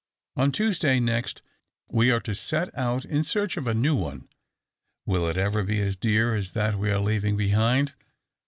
On 0.35 0.51
Tuesday 0.51 0.99
next 0.99 1.43
we 1.87 2.09
are 2.09 2.19
to 2.21 2.33
set 2.33 2.75
out 2.75 3.05
in 3.05 3.23
search 3.23 3.55
of 3.55 3.67
a 3.67 3.75
new 3.75 3.95
one. 3.95 4.29
Will 5.05 5.27
it 5.27 5.37
ever 5.37 5.61
be 5.63 5.79
as 5.79 5.95
dear 5.95 6.33
as 6.33 6.53
that 6.53 6.79
we 6.79 6.89
are 6.89 6.97
leaving 6.99 7.37
behind? 7.37 7.93